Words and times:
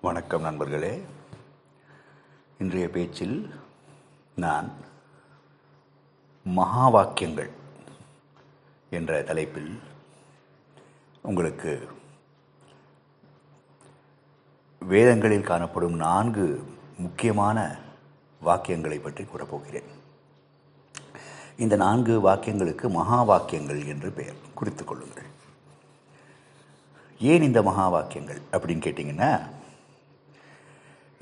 வணக்கம் 0.00 0.42
நண்பர்களே. 0.42 1.04
இன்றைய 2.58 2.88
பேச்சில் 2.88 3.54
நான் 4.34 4.72
மகா 6.44 6.88
வாக்கியங்கள் 6.88 7.50
என்ற 8.90 9.22
தலைப்பில் 9.22 9.80
உங்களுக்கு 11.22 11.88
வேதங்களில் 14.80 15.48
காணப்படும் 15.50 15.94
நான்கு 15.94 16.64
முக்கியமான 16.98 17.78
வாக்கியங்களை 18.44 19.02
பற்றி 19.02 19.24
கூறப்போகிறேன். 19.24 19.90
இந்த 21.56 21.76
நான்கு 21.76 22.28
வாக்கியங்களுக்கு 22.28 22.90
மகா 22.90 23.22
வாக்கியங்கள் 23.22 23.84
என்று 23.84 24.10
பெயர். 24.10 24.34
குறித்துக் 24.54 24.86
கொள்ளுங்கள். 24.86 25.30
ஏன் 27.18 27.42
இந்த 27.42 27.62
மகா 27.62 27.88
வாக்கியங்கள் 27.88 28.40
அப்படின்னு 28.52 28.86
கேட்டிங்கன்னா 28.88 29.56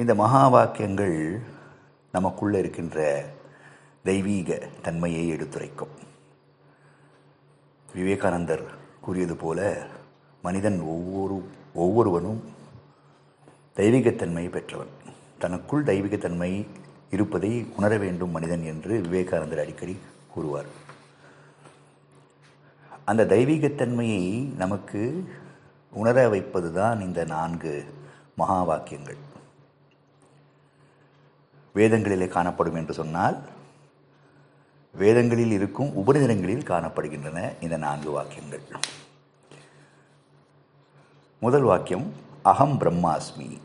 இந்த 0.02 0.14
மகா 0.14 0.48
வாக்கியங்கள் 0.48 1.14
நமக்குள்ளே 2.12 2.58
இருக்கின்ற 2.58 2.96
தெய்வீக 4.02 4.58
தன்மையை 4.82 5.22
எடுத்துரைக்கும். 5.28 5.94
விவேகானந்தர் 7.94 8.64
கூறியது 9.00 9.36
போல 9.36 9.60
மனிதன் 10.42 10.80
ஒவ்வொரு 10.80 11.36
ஒவ்வொருவனும் 11.74 12.40
தெய்வீகத்தன்மையை 13.76 14.50
பெற்றவன். 14.50 14.92
தனக்குள் 15.38 15.84
தெய்வீகத்தன்மை 15.84 16.66
இருப்பதை 17.10 17.52
உணர 17.76 17.96
வேண்டும் 17.96 18.30
மனிதன் 18.30 18.64
என்று 18.72 19.00
விவேகானந்தர் 19.00 19.62
அடிக்கடி 19.64 19.96
கூறுவார். 20.34 20.70
அந்த 23.04 23.24
தெய்வீகத்தன்மையை 23.24 24.24
நமக்கு 24.56 25.02
உணர 25.92 26.28
வைப்பதுதான் 26.28 27.00
இந்த 27.00 27.24
நான்கு 27.24 27.74
மகா 28.36 28.62
வாக்கியங்கள் 28.62 29.34
வேதங்களிலே 31.76 32.28
காணப்படும் 32.28 32.74
என்று 32.74 32.94
சொன்னால் 32.94 33.36
வேதங்களில் 34.92 35.50
இருக்கும் 35.50 35.92
உபநிதங்களில் 35.96 36.68
காணப்படுகின்றன 36.68 37.62
இந்த 37.62 37.76
நான்கு 37.76 38.10
வாக்கியங்கள். 38.10 38.60
முதல் 41.40 41.62
வாக்கியம் 41.62 42.12
அகம் 42.42 42.80
பிரம்மாஸ்மி. 42.80 43.60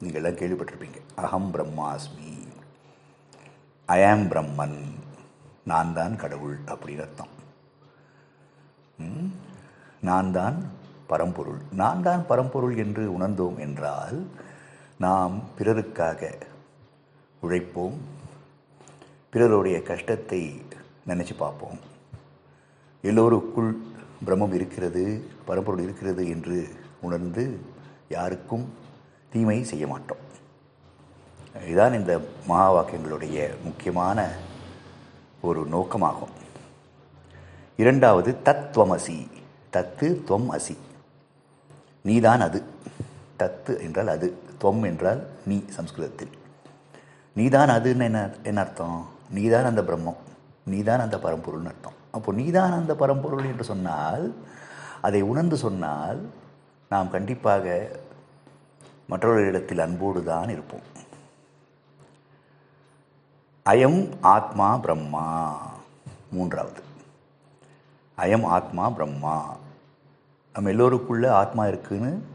நீங்கள் 0.00 0.22
எல்லாம் 0.22 0.32
கேள்விப்பட்டிருப்பீங்க. 0.32 1.00
அகம் 1.16 1.54
பிரம்மாஸ்மி. 1.54 2.48
ஐ 3.86 4.04
ஆம் 4.04 4.30
பிரம்மன். 4.30 4.78
நான் 5.64 5.92
தான் 5.92 6.16
கடவுள் 6.16 6.58
அப்படின்னு 6.66 7.00
அர்த்தம். 7.00 7.28
ம்? 8.96 9.32
நான் 10.00 10.32
தான் 10.32 10.70
பரம்பொருள். 11.06 11.60
நான் 11.72 12.02
தான் 12.02 12.26
பரம்பொருள் 12.26 12.76
என்று 12.76 13.18
உணர்ந்தோம் 13.18 13.58
என்றால் 13.58 14.26
நாம் 14.96 15.42
பிறருக்காக 15.58 16.40
உழைப்போம். 17.42 17.94
பிறருடைய 19.30 19.82
கஷ்டத்தை 19.82 20.62
நினச்சி 21.06 21.36
பார்ப்போம். 21.36 21.78
எல்லோருக்குள் 23.02 23.76
பிரம்மம் 24.26 24.54
இருக்கிறது 24.54 25.26
பரம்பொருள் 25.44 25.82
இருக்கிறது 25.82 26.28
என்று 26.28 26.68
உணர்ந்து 27.00 27.60
யாருக்கும் 28.08 28.72
தீமை 29.30 29.64
செய்ய 29.64 29.86
மாட்டோம். 29.86 30.24
இதுதான் 31.66 31.94
இந்த 31.94 32.20
மகா 32.46 32.74
வாக்கியங்களுடைய 32.74 33.50
முக்கியமான 33.64 34.30
ஒரு 35.40 35.66
நோக்கமாகும். 35.66 36.34
இரண்டாவது 37.76 38.36
தத்துவமசி 38.44 39.28
தத்து 39.72 40.24
துவம் 40.24 40.50
அசி. 40.50 40.76
நீதான் 42.02 42.40
அது. 42.40 42.62
தத்து 43.38 43.80
என்றால் 43.80 44.06
அது. 44.06 44.38
துவம் 44.60 44.84
என்றால் 44.84 45.26
நீ 45.46 45.64
சம்ஸ்கிருதத்தில். 45.68 46.30
நீதான் 47.36 47.68
அதுன்னு 47.68 48.02
என்ன 48.02 48.30
என்ன 48.42 48.60
அர்த்தம்? 48.60 49.06
நீதான் 49.30 49.64
அந்த 49.64 49.82
பிரம்மம். 49.82 50.16
நீதான் 50.64 51.00
அந்த 51.00 51.16
பரம்பொருள்னு 51.16 51.66
அர்த்தம். 51.66 51.92
அப்போ 52.10 52.32
நீதான் 52.32 52.72
அந்த 52.72 52.94
பரம்பொருள் 52.94 53.44
என்று 53.44 53.64
சொன்னால் 53.64 54.34
அதை 55.02 55.22
உணர்ந்து 55.22 55.56
சொன்னால் 55.56 56.30
நாம் 56.88 57.10
கண்டிப்பாக 57.10 57.88
மற்றவர்களிடத்தில் 59.08 59.78
அன்போடு 59.78 60.24
தான் 60.24 60.48
இருப்போம். 60.48 60.80
அயம் 63.64 64.10
ஆத்மா 64.20 64.76
பிரம்மா. 64.76 65.58
மூன்றாவது. 66.30 66.80
அயம் 68.18 68.44
ஆத்மா 68.44 68.90
பிரம்மா. 68.90 69.56
நம்ம 70.52 70.70
எல்லோருக்குள்ள 70.70 71.28
ஆத்மா 71.28 71.66
இருக்குன்னு 71.66 72.26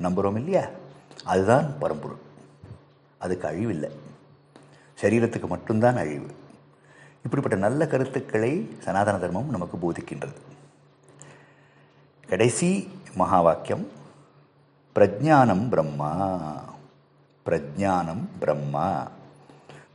நம்புகிறோம் 0.00 0.36
இல்லையா? 0.36 0.64
அதுதான் 1.24 1.78
பரம்பொருள். 1.78 2.20
அதுக்கு 3.18 3.48
அழிவில்லை. 3.48 4.10
சரீரத்துக்கு 5.02 5.46
மட்டும்தான் 5.46 5.96
அழிவு. 5.96 6.26
இப்படிப்பட்ட 7.24 7.56
நல்ல 7.56 7.86
கருத்துக்களை 7.86 8.70
சனாதன 8.78 9.18
தர்மம் 9.18 9.50
நமக்கு 9.50 9.76
போதிக்கின்றது. 9.76 10.34
கடைசி 12.28 12.88
மகா 13.14 13.40
வாக்கியம் 13.40 13.88
பிரஜானம் 14.94 15.68
பிரம்மா. 15.68 16.36
பிரஜானம் 17.46 18.24
பிரம்மா. 18.38 19.08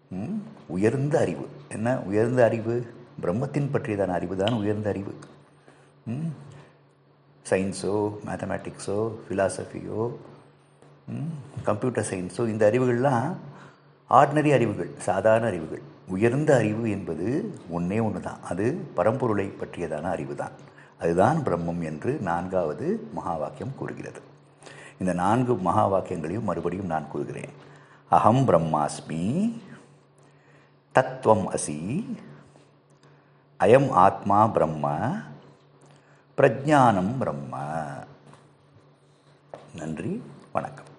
ம்? 0.09 0.43
உயர்ந்த 0.67 1.19
அறிவு. 1.19 1.49
என்ன 1.69 1.99
உயர்ந்த 1.99 2.45
அறிவு? 2.45 2.95
பிரம்மத்தின் 3.23 3.69
பற்றியதான 3.73 4.07
அறிவு 4.07 4.37
தான் 4.37 4.53
உயர்ந்த 4.53 4.89
அறிவு. 4.89 5.15
ம்? 6.07 6.35
சயின்ஸோ 7.51 8.15
மேத்தமேட்டிக்ஸோ 8.27 9.13
ஃபிலாசபியோ 9.29 10.13
கம்ப்யூட்டர் 11.69 12.07
சயின்ஸ். 12.11 12.37
ஸோ 12.39 12.45
இந்த 12.53 12.65
அறிவுகள்லாம் 12.71 13.31
ஆர்டினரி 14.19 14.51
அறிவுகள் 14.59 14.91
சாதாரண 15.09 15.45
அறிவுகள். 15.53 15.83
உயர்ந்த 16.15 16.51
அறிவு 16.61 16.85
என்பது 16.97 17.27
ஒன்றே 17.77 17.99
ஒன்று 18.07 18.21
தான் 18.27 18.41
அது 18.51 18.65
பரம்பொருளை 18.97 19.47
பற்றியதான 19.61 20.11
அறிவு 20.17 20.35
தான் 20.43 20.57
அதுதான் 21.03 21.39
பிரம்மம் 21.47 21.83
என்று 21.91 22.13
நான்காவது 22.29 22.87
மகா 23.17 23.35
வாக்கியம் 23.43 23.77
கூறுகிறது. 23.79 24.21
இந்த 25.01 25.13
நான்கு 25.23 25.53
மகா 25.69 25.85
வாக்கியங்களையும் 25.93 26.49
மறுபடியும் 26.51 26.93
நான் 26.93 27.11
கூறுகிறேன். 27.15 27.55
அகம் 28.19 28.43
பிரம்மாஸ்மி 28.49 29.23
தத்துவம் 30.99 31.47
அசி 31.57 31.79
அயம் 33.65 33.91
ஆத்மா 34.05 34.39
பிரம்ம 34.57 34.87
பிரஜானம் 36.39 37.13
பிரம்ம. 37.21 37.55
நன்றி 39.81 40.13
வணக்கம். 40.57 40.92